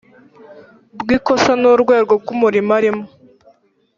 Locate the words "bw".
0.99-1.07